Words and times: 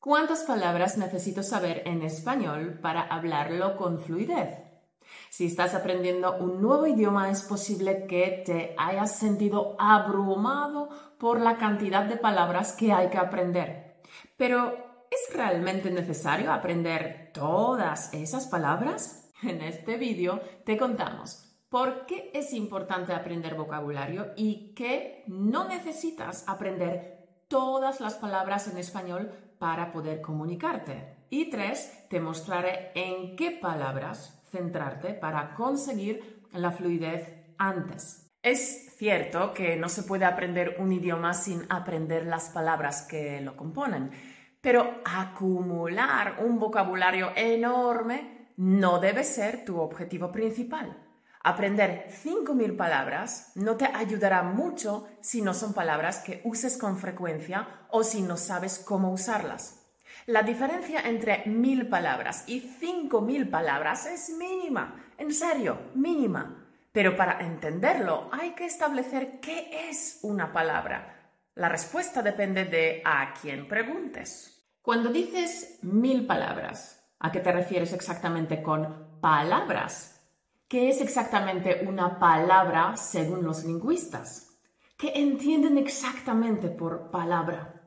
¿Cuántas 0.00 0.44
palabras 0.44 0.96
necesito 0.96 1.42
saber 1.42 1.82
en 1.84 2.00
español 2.00 2.78
para 2.80 3.02
hablarlo 3.02 3.76
con 3.76 4.00
fluidez? 4.00 4.48
Si 5.28 5.44
estás 5.44 5.74
aprendiendo 5.74 6.38
un 6.38 6.62
nuevo 6.62 6.86
idioma 6.86 7.28
es 7.28 7.42
posible 7.42 8.06
que 8.06 8.42
te 8.46 8.74
hayas 8.78 9.18
sentido 9.18 9.76
abrumado 9.78 10.88
por 11.18 11.38
la 11.38 11.58
cantidad 11.58 12.04
de 12.04 12.16
palabras 12.16 12.72
que 12.72 12.92
hay 12.92 13.10
que 13.10 13.18
aprender. 13.18 14.00
Pero, 14.38 14.74
¿es 15.10 15.36
realmente 15.36 15.90
necesario 15.90 16.50
aprender 16.50 17.30
todas 17.34 18.10
esas 18.14 18.46
palabras? 18.46 19.30
En 19.42 19.60
este 19.60 19.98
vídeo 19.98 20.40
te 20.64 20.78
contamos 20.78 21.44
por 21.68 22.06
qué 22.06 22.30
es 22.32 22.54
importante 22.54 23.12
aprender 23.12 23.54
vocabulario 23.54 24.32
y 24.34 24.72
que 24.74 25.24
no 25.26 25.68
necesitas 25.68 26.48
aprender 26.48 27.44
todas 27.48 28.00
las 28.00 28.14
palabras 28.14 28.66
en 28.68 28.78
español 28.78 29.49
para 29.60 29.92
poder 29.92 30.22
comunicarte. 30.22 31.26
Y 31.28 31.50
tres, 31.50 32.06
te 32.08 32.18
mostraré 32.18 32.90
en 32.94 33.36
qué 33.36 33.52
palabras 33.52 34.42
centrarte 34.50 35.12
para 35.12 35.54
conseguir 35.54 36.42
la 36.52 36.72
fluidez 36.72 37.32
antes. 37.58 38.26
Es 38.42 38.96
cierto 38.96 39.52
que 39.52 39.76
no 39.76 39.90
se 39.90 40.02
puede 40.02 40.24
aprender 40.24 40.76
un 40.78 40.90
idioma 40.90 41.34
sin 41.34 41.66
aprender 41.68 42.24
las 42.24 42.48
palabras 42.48 43.02
que 43.02 43.42
lo 43.42 43.54
componen, 43.54 44.10
pero 44.62 45.02
acumular 45.04 46.36
un 46.40 46.58
vocabulario 46.58 47.30
enorme 47.36 48.48
no 48.56 48.98
debe 48.98 49.24
ser 49.24 49.66
tu 49.66 49.78
objetivo 49.78 50.32
principal. 50.32 51.09
Aprender 51.42 52.08
5.000 52.22 52.76
palabras 52.76 53.52
no 53.54 53.76
te 53.76 53.86
ayudará 53.86 54.42
mucho 54.42 55.08
si 55.22 55.40
no 55.40 55.54
son 55.54 55.72
palabras 55.72 56.18
que 56.18 56.42
uses 56.44 56.76
con 56.76 56.98
frecuencia 56.98 57.86
o 57.88 58.04
si 58.04 58.20
no 58.20 58.36
sabes 58.36 58.78
cómo 58.78 59.10
usarlas. 59.10 59.80
La 60.26 60.42
diferencia 60.42 61.00
entre 61.00 61.44
1.000 61.46 61.88
palabras 61.88 62.44
y 62.46 62.60
5.000 62.60 63.48
palabras 63.48 64.04
es 64.04 64.30
mínima, 64.36 65.02
en 65.16 65.32
serio, 65.32 65.78
mínima. 65.94 66.66
Pero 66.92 67.16
para 67.16 67.40
entenderlo 67.40 68.28
hay 68.32 68.50
que 68.50 68.66
establecer 68.66 69.40
qué 69.40 69.88
es 69.88 70.18
una 70.22 70.52
palabra. 70.52 71.32
La 71.54 71.70
respuesta 71.70 72.20
depende 72.20 72.66
de 72.66 73.00
a 73.04 73.32
quién 73.40 73.66
preguntes. 73.66 74.68
Cuando 74.82 75.10
dices 75.10 75.78
mil 75.82 76.26
palabras, 76.26 77.02
¿a 77.18 77.32
qué 77.32 77.40
te 77.40 77.52
refieres 77.52 77.92
exactamente 77.92 78.62
con 78.62 79.20
palabras? 79.20 80.19
¿Qué 80.70 80.88
es 80.88 81.00
exactamente 81.00 81.84
una 81.88 82.20
palabra 82.20 82.96
según 82.96 83.42
los 83.42 83.64
lingüistas? 83.64 84.56
¿Qué 84.96 85.14
entienden 85.16 85.76
exactamente 85.78 86.68
por 86.68 87.10
palabra? 87.10 87.82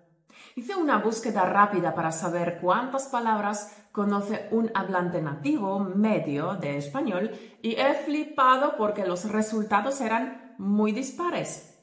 Hice 0.57 0.75
una 0.75 0.97
búsqueda 0.97 1.45
rápida 1.45 1.95
para 1.95 2.11
saber 2.11 2.59
cuántas 2.59 3.07
palabras 3.07 3.73
conoce 3.93 4.49
un 4.51 4.69
hablante 4.73 5.21
nativo 5.21 5.79
medio 5.79 6.55
de 6.55 6.75
español 6.75 7.31
y 7.61 7.75
he 7.75 7.93
flipado 7.93 8.75
porque 8.75 9.05
los 9.05 9.31
resultados 9.31 10.01
eran 10.01 10.53
muy 10.57 10.91
dispares. 10.91 11.79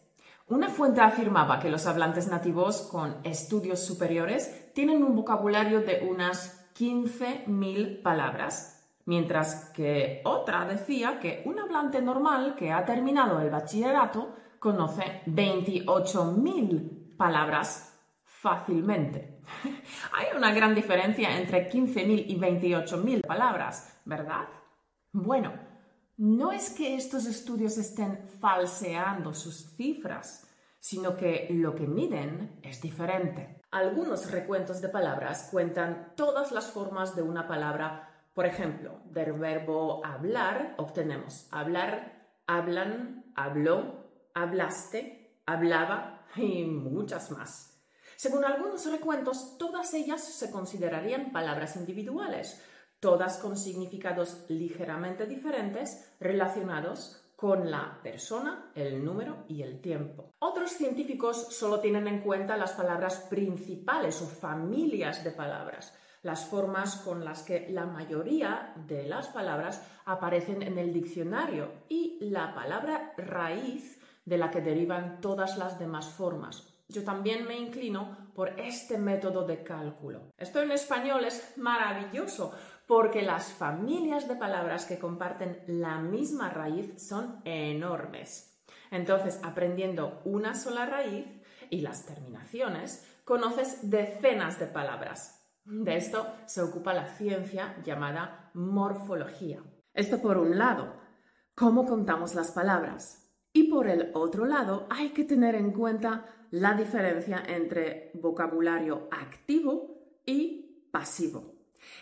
Una 0.48 0.68
fuente 0.68 1.00
afirmaba 1.00 1.60
que 1.60 1.70
los 1.70 1.86
hablantes 1.86 2.28
nativos 2.28 2.82
con 2.82 3.16
estudios 3.24 3.80
superiores 3.80 4.74
tienen 4.74 5.02
un 5.02 5.16
vocabulario 5.16 5.80
de 5.80 6.06
unas 6.06 6.70
15.000 6.74 8.02
palabras 8.02 8.79
mientras 9.10 9.70
que 9.70 10.20
otra 10.24 10.64
decía 10.66 11.18
que 11.18 11.42
un 11.44 11.58
hablante 11.58 12.00
normal 12.00 12.54
que 12.54 12.70
ha 12.70 12.84
terminado 12.84 13.40
el 13.40 13.50
bachillerato 13.50 14.36
conoce 14.60 15.22
28.000 15.26 17.16
palabras 17.16 18.00
fácilmente. 18.22 19.40
Hay 20.12 20.26
una 20.36 20.54
gran 20.54 20.76
diferencia 20.76 21.36
entre 21.36 21.68
15.000 21.68 22.24
y 22.28 22.38
28.000 22.38 23.26
palabras, 23.26 24.00
¿verdad? 24.04 24.46
Bueno, 25.10 25.54
no 26.16 26.52
es 26.52 26.70
que 26.70 26.94
estos 26.94 27.26
estudios 27.26 27.78
estén 27.78 28.28
falseando 28.38 29.34
sus 29.34 29.74
cifras, 29.74 30.46
sino 30.78 31.16
que 31.16 31.48
lo 31.50 31.74
que 31.74 31.88
miden 31.88 32.60
es 32.62 32.80
diferente. 32.80 33.60
Algunos 33.72 34.30
recuentos 34.30 34.80
de 34.80 34.88
palabras 34.88 35.48
cuentan 35.50 36.12
todas 36.14 36.52
las 36.52 36.70
formas 36.70 37.16
de 37.16 37.22
una 37.22 37.48
palabra 37.48 38.09
por 38.34 38.46
ejemplo, 38.46 39.00
del 39.06 39.32
verbo 39.32 40.04
hablar 40.04 40.74
obtenemos 40.78 41.48
hablar, 41.50 42.34
hablan, 42.46 43.32
habló, 43.34 44.10
hablaste, 44.34 45.40
hablaba 45.46 46.26
y 46.36 46.64
muchas 46.64 47.30
más. 47.30 47.82
Según 48.16 48.44
algunos 48.44 48.90
recuentos, 48.90 49.56
todas 49.58 49.94
ellas 49.94 50.22
se 50.22 50.50
considerarían 50.50 51.32
palabras 51.32 51.76
individuales, 51.76 52.62
todas 53.00 53.38
con 53.38 53.56
significados 53.56 54.44
ligeramente 54.48 55.26
diferentes 55.26 56.14
relacionados 56.20 57.30
con 57.34 57.70
la 57.70 57.98
persona, 58.02 58.70
el 58.74 59.02
número 59.02 59.44
y 59.48 59.62
el 59.62 59.80
tiempo. 59.80 60.34
Otros 60.40 60.72
científicos 60.72 61.56
solo 61.56 61.80
tienen 61.80 62.06
en 62.06 62.20
cuenta 62.20 62.58
las 62.58 62.72
palabras 62.72 63.26
principales 63.30 64.20
o 64.20 64.26
familias 64.26 65.24
de 65.24 65.30
palabras, 65.30 65.94
las 66.22 66.46
formas 66.46 66.96
con 66.96 67.24
las 67.24 67.42
que 67.42 67.68
la 67.70 67.86
mayoría 67.86 68.74
de 68.86 69.04
las 69.04 69.28
palabras 69.28 69.82
aparecen 70.04 70.62
en 70.62 70.78
el 70.78 70.92
diccionario 70.92 71.72
y 71.88 72.18
la 72.20 72.54
palabra 72.54 73.14
raíz 73.16 74.00
de 74.24 74.36
la 74.36 74.50
que 74.50 74.60
derivan 74.60 75.20
todas 75.20 75.56
las 75.56 75.78
demás 75.78 76.10
formas. 76.10 76.66
Yo 76.88 77.04
también 77.04 77.46
me 77.46 77.56
inclino 77.56 78.30
por 78.34 78.60
este 78.60 78.98
método 78.98 79.46
de 79.46 79.62
cálculo. 79.62 80.32
Esto 80.36 80.60
en 80.60 80.72
español 80.72 81.24
es 81.24 81.56
maravilloso 81.56 82.52
porque 82.86 83.22
las 83.22 83.52
familias 83.52 84.28
de 84.28 84.34
palabras 84.34 84.84
que 84.84 84.98
comparten 84.98 85.62
la 85.68 85.98
misma 85.98 86.50
raíz 86.50 87.00
son 87.00 87.40
enormes. 87.44 88.60
Entonces, 88.90 89.40
aprendiendo 89.44 90.20
una 90.24 90.54
sola 90.54 90.86
raíz 90.86 91.28
y 91.70 91.80
las 91.82 92.06
terminaciones, 92.06 93.06
conoces 93.24 93.88
decenas 93.88 94.58
de 94.58 94.66
palabras 94.66 95.39
de 95.70 95.96
esto 95.96 96.26
se 96.46 96.62
ocupa 96.62 96.92
la 96.92 97.06
ciencia 97.06 97.76
llamada 97.84 98.50
morfología. 98.54 99.62
Esto 99.94 100.20
por 100.20 100.36
un 100.36 100.58
lado, 100.58 100.94
cómo 101.54 101.86
contamos 101.86 102.34
las 102.34 102.50
palabras. 102.50 103.30
Y 103.52 103.64
por 103.64 103.88
el 103.88 104.10
otro 104.14 104.46
lado, 104.46 104.86
hay 104.90 105.10
que 105.10 105.24
tener 105.24 105.54
en 105.54 105.72
cuenta 105.72 106.26
la 106.50 106.74
diferencia 106.74 107.42
entre 107.46 108.10
vocabulario 108.14 109.08
activo 109.12 110.20
y 110.26 110.88
pasivo. 110.90 111.54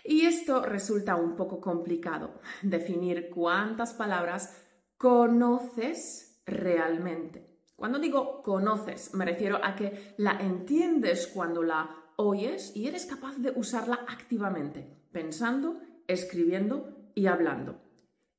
Y 0.04 0.22
esto 0.22 0.62
resulta 0.62 1.16
un 1.16 1.36
poco 1.36 1.60
complicado, 1.60 2.40
definir 2.62 3.28
cuántas 3.30 3.92
palabras 3.92 4.62
conoces 4.96 6.42
realmente. 6.46 7.46
Cuando 7.76 7.98
digo 7.98 8.42
conoces, 8.42 9.14
me 9.14 9.24
refiero 9.24 9.60
a 9.62 9.76
que 9.76 10.14
la 10.16 10.32
entiendes 10.40 11.28
cuando 11.28 11.62
la 11.62 12.07
oyes 12.18 12.72
y 12.74 12.88
eres 12.88 13.06
capaz 13.06 13.38
de 13.38 13.52
usarla 13.54 14.04
activamente, 14.08 14.92
pensando, 15.12 15.80
escribiendo 16.08 17.10
y 17.14 17.26
hablando. 17.26 17.80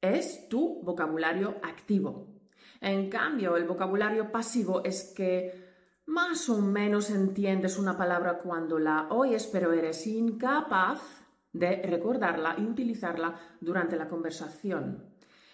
Es 0.01 0.49
tu 0.49 0.83
vocabulario 0.83 1.55
activo. 1.63 2.27
En 2.81 3.09
cambio, 3.09 3.55
el 3.55 3.65
vocabulario 3.65 4.31
pasivo 4.31 4.83
es 4.83 5.13
que 5.15 5.69
más 6.05 6.49
o 6.49 6.59
menos 6.59 7.09
entiendes 7.09 7.77
una 7.77 7.97
palabra 7.97 8.39
cuando 8.39 8.79
la 8.79 9.07
oyes, 9.11 9.47
pero 9.47 9.71
eres 9.71 10.05
incapaz 10.07 11.01
de 11.53 11.81
recordarla 11.81 12.55
y 12.57 12.63
utilizarla 12.63 13.39
durante 13.61 13.95
la 13.95 14.09
conversación. 14.09 15.05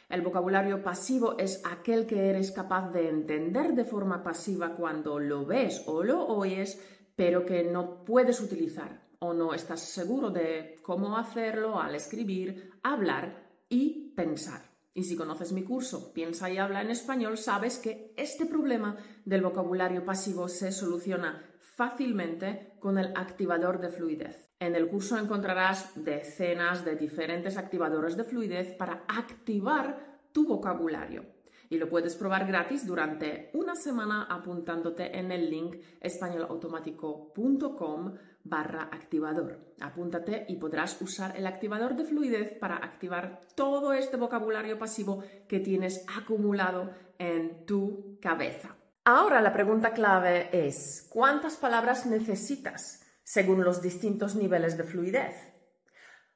El 0.10 0.22
vocabulario 0.22 0.84
pasivo 0.84 1.36
es 1.38 1.64
aquel 1.66 2.06
que 2.06 2.30
eres 2.30 2.52
capaz 2.52 2.92
de 2.92 3.10
entender 3.10 3.74
de 3.74 3.86
forma 3.86 4.24
pasiva 4.24 4.76
cuando 4.76 5.20
lo 5.20 5.46
ves 5.46 5.84
o 5.88 6.04
lo 6.04 6.26
oyes, 6.28 6.80
pero 7.16 7.46
que 7.46 7.64
no 7.64 8.04
puedes 8.04 8.42
utilizar 8.42 9.06
o 9.20 9.34
no 9.34 9.54
estás 9.54 9.82
seguro 9.82 10.30
de 10.30 10.78
cómo 10.82 11.18
hacerlo 11.18 11.80
al 11.80 11.96
escribir, 11.96 12.72
hablar 12.84 13.50
y 13.70 14.14
pensar. 14.16 14.62
Y 14.94 15.04
si 15.04 15.16
conoces 15.16 15.52
mi 15.52 15.64
curso 15.64 16.14
Piensa 16.14 16.50
y 16.50 16.58
habla 16.58 16.82
en 16.82 16.92
español, 16.92 17.38
sabes 17.38 17.78
que 17.78 18.14
este 18.16 18.46
problema 18.46 18.98
del 19.26 19.42
vocabulario 19.42 20.06
pasivo 20.06 20.48
se 20.48 20.72
soluciona 20.72 21.44
fácilmente 21.60 22.78
con 22.80 22.98
el 22.98 23.08
activador 23.16 23.82
de 23.82 23.90
fluidez. 23.90 24.50
En 24.60 24.76
el 24.76 24.88
curso 24.88 25.18
encontrarás 25.18 25.92
decenas 25.96 26.86
de 26.86 26.96
diferentes 26.96 27.58
activadores 27.58 28.16
de 28.16 28.24
fluidez 28.24 28.74
para 28.76 29.04
activar 29.08 30.22
tu 30.32 30.48
vocabulario 30.48 31.26
y 31.70 31.78
lo 31.78 31.88
puedes 31.90 32.16
probar 32.16 32.48
gratis 32.48 32.86
durante 32.86 33.50
una 33.54 33.76
semana 33.76 34.28
apuntándote 34.30 35.18
en 35.18 35.32
el 35.32 35.50
link 35.50 35.78
españolautomático.com 36.02 38.14
barra 38.44 38.90
activador. 38.92 39.74
Apúntate 39.82 40.46
y 40.48 40.58
podrás 40.58 41.02
usar 41.02 41.36
el 41.36 41.48
activador 41.48 41.96
de 41.96 42.06
fluidez 42.06 42.54
para 42.60 42.76
activar 42.78 43.42
todo 43.56 43.94
este 43.94 44.18
vocabulario 44.18 44.78
pasivo 44.78 45.24
que 45.48 45.60
tienes 45.60 46.06
acumulado 46.16 46.92
en 47.18 47.66
tu 47.66 48.20
cabeza. 48.22 48.76
Ahora 49.04 49.42
la 49.42 49.52
pregunta 49.54 49.94
clave 49.94 50.50
es, 50.52 51.08
¿cuántas 51.12 51.58
palabras 51.58 52.06
necesitas 52.06 53.02
según 53.26 53.64
los 53.64 53.82
distintos 53.82 54.36
niveles 54.36 54.78
de 54.78 54.84
fluidez. 54.84 55.36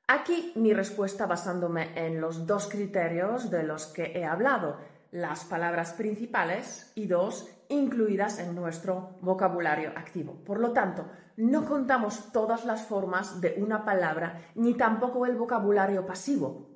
Aquí 0.07 0.53
mi 0.55 0.73
respuesta 0.73 1.27
basándome 1.27 1.93
en 1.95 2.19
los 2.19 2.47
dos 2.47 2.67
criterios 2.67 3.51
de 3.51 3.61
los 3.61 3.85
que 3.85 4.11
he 4.15 4.25
hablado, 4.25 4.79
las 5.11 5.45
palabras 5.45 5.93
principales 5.93 6.91
y 6.95 7.07
dos 7.07 7.49
incluidas 7.69 8.39
en 8.39 8.55
nuestro 8.55 9.17
vocabulario 9.21 9.89
activo. 9.95 10.43
Por 10.43 10.59
lo 10.59 10.71
tanto, 10.71 11.09
no 11.37 11.65
contamos 11.65 12.31
todas 12.31 12.65
las 12.65 12.85
formas 12.85 13.41
de 13.41 13.55
una 13.57 13.85
palabra 13.85 14.41
ni 14.55 14.73
tampoco 14.73 15.25
el 15.25 15.35
vocabulario 15.35 16.05
pasivo. 16.05 16.69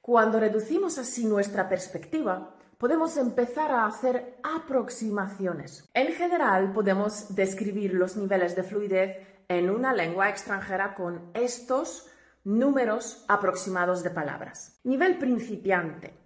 Cuando 0.00 0.40
reducimos 0.40 0.98
así 0.98 1.24
nuestra 1.24 1.68
perspectiva, 1.68 2.56
podemos 2.78 3.16
empezar 3.16 3.70
a 3.70 3.86
hacer 3.86 4.40
aproximaciones. 4.42 5.88
En 5.94 6.12
general, 6.14 6.72
podemos 6.72 7.34
describir 7.34 7.94
los 7.94 8.16
niveles 8.16 8.56
de 8.56 8.64
fluidez 8.64 9.16
en 9.48 9.70
una 9.70 9.92
lengua 9.92 10.28
extranjera 10.28 10.94
con 10.94 11.30
estos 11.34 12.10
números 12.42 13.24
aproximados 13.28 14.02
de 14.02 14.10
palabras. 14.10 14.80
Nivel 14.82 15.18
principiante. 15.18 16.21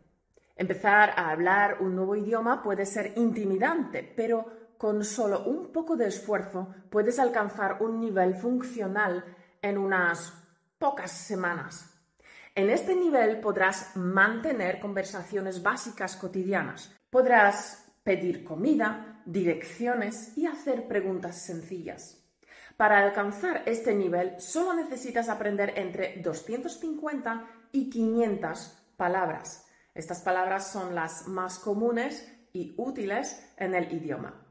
Empezar 0.56 1.10
a 1.16 1.30
hablar 1.30 1.78
un 1.80 1.94
nuevo 1.94 2.16
idioma 2.16 2.62
puede 2.62 2.86
ser 2.86 3.12
intimidante, 3.16 4.02
pero 4.16 4.74
con 4.78 5.04
solo 5.04 5.44
un 5.44 5.70
poco 5.70 5.96
de 5.96 6.08
esfuerzo 6.08 6.74
puedes 6.90 7.18
alcanzar 7.18 7.82
un 7.82 8.00
nivel 8.00 8.34
funcional 8.34 9.22
en 9.60 9.76
unas 9.76 10.32
pocas 10.78 11.10
semanas. 11.10 11.92
En 12.54 12.70
este 12.70 12.96
nivel 12.96 13.40
podrás 13.40 13.94
mantener 13.96 14.80
conversaciones 14.80 15.62
básicas 15.62 16.16
cotidianas. 16.16 16.96
Podrás 17.10 17.92
pedir 18.02 18.42
comida, 18.42 19.22
direcciones 19.26 20.36
y 20.38 20.46
hacer 20.46 20.88
preguntas 20.88 21.44
sencillas. 21.44 22.22
Para 22.78 22.98
alcanzar 23.04 23.62
este 23.66 23.94
nivel 23.94 24.40
solo 24.40 24.72
necesitas 24.72 25.28
aprender 25.28 25.74
entre 25.76 26.16
250 26.22 27.44
y 27.72 27.90
500 27.90 28.78
palabras. 28.96 29.65
Estas 29.96 30.20
palabras 30.20 30.70
son 30.70 30.94
las 30.94 31.26
más 31.26 31.58
comunes 31.58 32.30
y 32.52 32.74
útiles 32.76 33.42
en 33.56 33.74
el 33.74 33.90
idioma. 33.90 34.46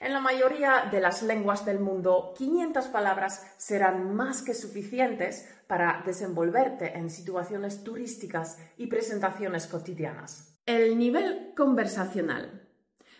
En 0.00 0.14
la 0.14 0.20
mayoría 0.20 0.88
de 0.90 1.00
las 1.00 1.22
lenguas 1.22 1.66
del 1.66 1.78
mundo, 1.78 2.32
500 2.38 2.86
palabras 2.86 3.46
serán 3.58 4.14
más 4.14 4.40
que 4.40 4.54
suficientes 4.54 5.46
para 5.66 6.02
desenvolverte 6.06 6.96
en 6.96 7.10
situaciones 7.10 7.84
turísticas 7.84 8.58
y 8.78 8.86
presentaciones 8.86 9.66
cotidianas. 9.66 10.58
El 10.64 10.96
nivel 10.96 11.52
conversacional. 11.54 12.66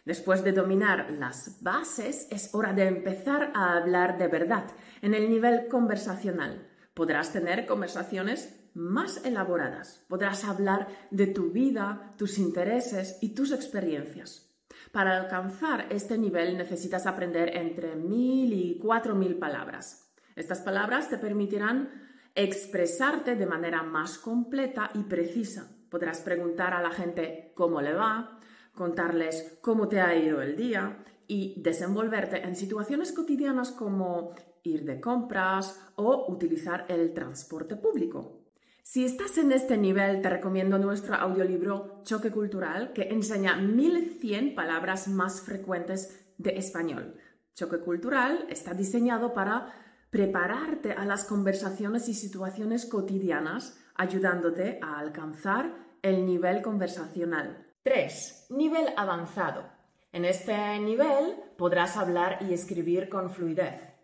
Después 0.06 0.42
de 0.44 0.52
dominar 0.52 1.10
las 1.10 1.62
bases, 1.62 2.28
es 2.30 2.54
hora 2.54 2.72
de 2.72 2.86
empezar 2.86 3.52
a 3.54 3.76
hablar 3.76 4.16
de 4.16 4.28
verdad 4.28 4.64
en 5.02 5.12
el 5.12 5.28
nivel 5.28 5.68
conversacional. 5.68 6.66
Podrás 6.98 7.32
tener 7.32 7.64
conversaciones 7.64 8.58
más 8.74 9.24
elaboradas. 9.24 10.04
Podrás 10.08 10.44
hablar 10.44 10.88
de 11.12 11.28
tu 11.28 11.52
vida, 11.52 12.12
tus 12.18 12.38
intereses 12.38 13.18
y 13.20 13.36
tus 13.36 13.52
experiencias. 13.52 14.52
Para 14.90 15.16
alcanzar 15.16 15.86
este 15.90 16.18
nivel 16.18 16.58
necesitas 16.58 17.06
aprender 17.06 17.56
entre 17.56 17.94
mil 17.94 18.52
y 18.52 18.80
cuatro 18.82 19.14
mil 19.14 19.36
palabras. 19.36 20.12
Estas 20.34 20.60
palabras 20.60 21.08
te 21.08 21.18
permitirán 21.18 21.88
expresarte 22.34 23.36
de 23.36 23.46
manera 23.46 23.84
más 23.84 24.18
completa 24.18 24.90
y 24.92 25.04
precisa. 25.04 25.70
Podrás 25.88 26.22
preguntar 26.22 26.74
a 26.74 26.82
la 26.82 26.90
gente 26.90 27.52
cómo 27.54 27.80
le 27.80 27.94
va, 27.94 28.40
contarles 28.74 29.60
cómo 29.62 29.86
te 29.86 30.00
ha 30.00 30.16
ido 30.16 30.42
el 30.42 30.56
día 30.56 31.04
y 31.28 31.62
desenvolverte 31.62 32.42
en 32.42 32.56
situaciones 32.56 33.12
cotidianas 33.12 33.70
como 33.70 34.34
ir 34.68 34.84
de 34.84 35.00
compras 35.00 35.80
o 35.96 36.26
utilizar 36.28 36.86
el 36.88 37.12
transporte 37.12 37.76
público. 37.76 38.38
Si 38.82 39.04
estás 39.04 39.36
en 39.36 39.52
este 39.52 39.76
nivel, 39.76 40.22
te 40.22 40.30
recomiendo 40.30 40.78
nuestro 40.78 41.14
audiolibro 41.14 42.00
Choque 42.04 42.30
Cultural, 42.30 42.92
que 42.94 43.08
enseña 43.10 43.56
1100 43.56 44.54
palabras 44.54 45.08
más 45.08 45.42
frecuentes 45.42 46.26
de 46.38 46.56
español. 46.56 47.16
Choque 47.54 47.80
Cultural 47.80 48.46
está 48.48 48.72
diseñado 48.72 49.34
para 49.34 49.74
prepararte 50.08 50.92
a 50.92 51.04
las 51.04 51.24
conversaciones 51.24 52.08
y 52.08 52.14
situaciones 52.14 52.86
cotidianas, 52.86 53.78
ayudándote 53.94 54.78
a 54.80 54.98
alcanzar 54.98 55.74
el 56.00 56.24
nivel 56.24 56.62
conversacional. 56.62 57.66
3. 57.82 58.46
Nivel 58.50 58.86
avanzado. 58.96 59.64
En 60.12 60.24
este 60.24 60.78
nivel 60.78 61.36
podrás 61.58 61.96
hablar 61.96 62.38
y 62.48 62.54
escribir 62.54 63.10
con 63.10 63.30
fluidez. 63.30 63.97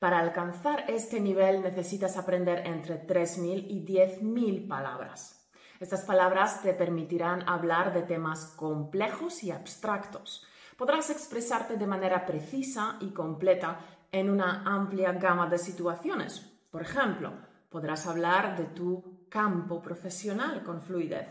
Para 0.00 0.18
alcanzar 0.18 0.86
este 0.88 1.20
nivel 1.20 1.60
necesitas 1.60 2.16
aprender 2.16 2.66
entre 2.66 3.06
3.000 3.06 3.66
y 3.68 3.84
10.000 3.84 4.66
palabras. 4.66 5.46
Estas 5.78 6.06
palabras 6.06 6.62
te 6.62 6.72
permitirán 6.72 7.46
hablar 7.46 7.92
de 7.92 8.00
temas 8.04 8.46
complejos 8.56 9.44
y 9.44 9.50
abstractos. 9.50 10.46
Podrás 10.78 11.10
expresarte 11.10 11.76
de 11.76 11.86
manera 11.86 12.24
precisa 12.24 12.96
y 13.00 13.10
completa 13.10 13.78
en 14.10 14.30
una 14.30 14.62
amplia 14.64 15.12
gama 15.12 15.50
de 15.50 15.58
situaciones. 15.58 16.50
Por 16.70 16.80
ejemplo, 16.80 17.34
podrás 17.68 18.06
hablar 18.06 18.56
de 18.56 18.64
tu 18.64 19.26
campo 19.28 19.82
profesional 19.82 20.62
con 20.62 20.80
fluidez. 20.80 21.28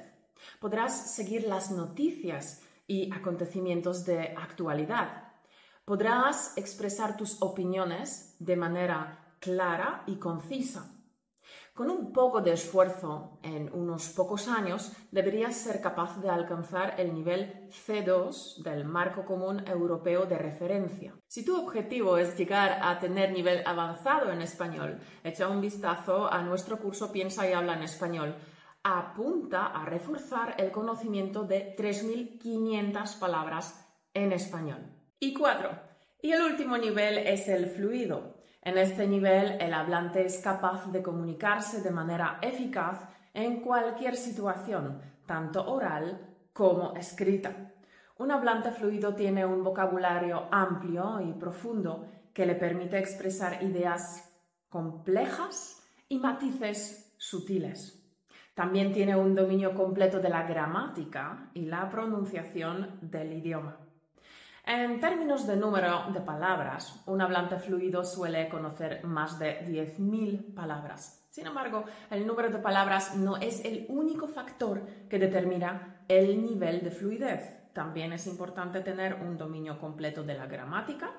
Podrás 0.59 1.15
seguir 1.15 1.47
las 1.47 1.71
noticias 1.71 2.61
y 2.85 3.11
acontecimientos 3.11 4.05
de 4.05 4.35
actualidad 4.37 5.28
podrás 5.89 6.55
expresar 6.55 7.17
tus 7.17 7.41
opiniones 7.41 8.35
de 8.37 8.55
manera 8.55 9.33
clara 9.39 10.03
y 10.05 10.17
concisa. 10.17 10.93
Con 11.73 11.89
un 11.89 12.13
poco 12.13 12.41
de 12.41 12.53
esfuerzo, 12.53 13.39
en 13.41 13.73
unos 13.73 14.09
pocos 14.09 14.47
años, 14.47 14.93
deberías 15.09 15.55
ser 15.55 15.81
capaz 15.81 16.21
de 16.21 16.29
alcanzar 16.29 16.99
el 16.99 17.11
nivel 17.11 17.71
C2 17.71 18.61
del 18.61 18.85
Marco 18.85 19.25
Común 19.25 19.67
Europeo 19.67 20.27
de 20.27 20.37
Referencia. 20.37 21.15
Si 21.27 21.43
tu 21.43 21.59
objetivo 21.59 22.19
es 22.19 22.37
llegar 22.37 22.81
a 22.83 22.99
tener 22.99 23.31
nivel 23.31 23.63
avanzado 23.65 24.31
en 24.31 24.43
español, 24.43 24.99
echa 25.23 25.47
un 25.47 25.59
vistazo 25.59 26.31
a 26.31 26.43
nuestro 26.43 26.77
curso 26.77 27.11
Piensa 27.11 27.49
y 27.49 27.53
habla 27.53 27.73
en 27.73 27.81
español. 27.81 28.35
Apunta 28.83 29.65
a 29.65 29.85
reforzar 29.85 30.53
el 30.59 30.69
conocimiento 30.69 31.45
de 31.45 31.75
3.500 31.75 33.17
palabras 33.17 33.91
en 34.13 34.33
español. 34.33 34.98
Y 35.21 35.33
cuatro, 35.33 35.71
y 36.21 36.31
el 36.31 36.41
último 36.43 36.77
nivel 36.77 37.17
es 37.17 37.49
el 37.49 37.65
fluido. 37.65 38.35
En 38.61 38.77
este 38.77 39.05
nivel 39.05 39.57
el 39.59 39.73
hablante 39.73 40.25
es 40.25 40.39
capaz 40.39 40.89
de 40.93 41.03
comunicarse 41.03 41.81
de 41.81 41.91
manera 41.91 42.39
eficaz 42.41 43.01
en 43.33 43.59
cualquier 43.59 44.15
situación, 44.15 45.01
tanto 45.25 45.69
oral 45.69 46.25
como 46.53 46.95
escrita. 46.95 47.73
Un 48.17 48.31
hablante 48.31 48.71
fluido 48.71 49.13
tiene 49.13 49.45
un 49.45 49.61
vocabulario 49.61 50.47
amplio 50.51 51.19
y 51.19 51.33
profundo 51.33 52.07
que 52.33 52.45
le 52.45 52.55
permite 52.55 52.97
expresar 52.97 53.61
ideas 53.61 54.33
complejas 54.69 55.83
y 56.07 56.17
matices 56.17 57.13
sutiles. 57.17 58.01
También 58.53 58.93
tiene 58.93 59.17
un 59.17 59.35
dominio 59.35 59.75
completo 59.75 60.21
de 60.21 60.29
la 60.29 60.43
gramática 60.43 61.49
y 61.53 61.65
la 61.65 61.89
pronunciación 61.89 62.99
del 63.01 63.33
idioma. 63.33 63.88
En 64.71 64.99
términos 64.99 65.47
de 65.47 65.55
número 65.55 66.11
de 66.13 66.21
palabras, 66.21 67.01
un 67.07 67.19
hablante 67.23 67.57
fluido 67.57 68.03
suele 68.03 68.47
conocer 68.49 69.03
más 69.03 69.39
de 69.39 69.65
10.000 69.65 70.53
palabras. 70.53 71.27
Sin 71.31 71.47
embargo, 71.47 71.85
el 72.11 72.27
número 72.27 72.51
de 72.51 72.59
palabras 72.59 73.15
no 73.15 73.37
es 73.37 73.65
el 73.65 73.87
único 73.89 74.27
factor 74.27 74.85
que 75.09 75.17
determina 75.17 76.03
el 76.07 76.45
nivel 76.45 76.83
de 76.83 76.91
fluidez. 76.91 77.73
También 77.73 78.13
es 78.13 78.27
importante 78.27 78.81
tener 78.81 79.15
un 79.15 79.39
dominio 79.39 79.79
completo 79.79 80.21
de 80.21 80.35
la 80.35 80.45
gramática 80.45 81.13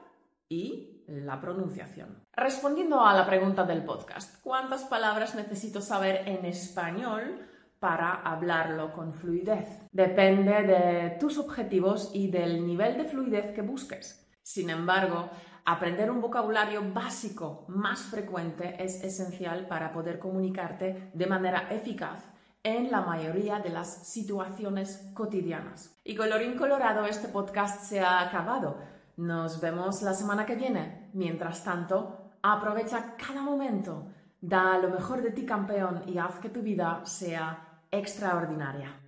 y 0.49 1.03
la 1.09 1.41
pronunciación. 1.41 2.23
Respondiendo 2.33 3.05
a 3.05 3.13
la 3.15 3.27
pregunta 3.27 3.65
del 3.65 3.83
podcast, 3.83 4.41
¿cuántas 4.45 4.85
palabras 4.85 5.35
necesito 5.35 5.81
saber 5.81 6.23
en 6.29 6.45
español 6.45 7.49
para 7.81 8.13
hablarlo 8.13 8.93
con 8.93 9.15
fluidez. 9.15 9.67
Depende 9.91 10.63
de 10.63 11.17
tus 11.19 11.39
objetivos 11.39 12.11
y 12.15 12.31
del 12.31 12.65
nivel 12.67 12.99
de 12.99 13.07
fluidez 13.07 13.53
que 13.53 13.63
busques. 13.63 14.29
Sin 14.43 14.71
embargo, 14.71 15.31
aprender 15.65 16.11
un 16.11 16.21
vocabulario 16.21 16.83
básico 16.93 17.65
más 17.69 18.01
frecuente 18.03 18.77
es 18.79 19.03
esencial 19.03 19.67
para 19.67 19.93
poder 19.93 20.19
comunicarte 20.19 21.11
de 21.15 21.27
manera 21.27 21.69
eficaz 21.71 22.23
en 22.63 22.91
la 22.91 23.01
mayoría 23.01 23.59
de 23.61 23.71
las 23.71 24.07
situaciones 24.07 25.11
cotidianas. 25.15 25.99
Y 26.05 26.15
colorín 26.15 26.57
colorado, 26.57 27.07
este 27.07 27.29
podcast 27.29 27.85
se 27.85 28.01
ha 28.01 28.21
acabado. 28.21 28.77
Nos 29.17 29.61
vemos 29.61 30.03
la 30.03 30.13
semana 30.13 30.45
que 30.45 30.57
viene. 30.57 31.09
Mientras 31.15 31.65
tanto, 31.65 32.33
aprovecha 32.43 33.17
cada 33.17 33.41
momento, 33.41 34.07
da 34.41 34.79
lo 34.79 34.91
mejor 34.91 35.23
de 35.23 35.31
ti 35.31 35.47
campeón 35.47 36.03
y 36.07 36.19
haz 36.19 36.39
que 36.39 36.51
tu 36.51 36.61
vida 36.61 37.01
sea 37.05 37.70
extraordinaria. 37.93 39.00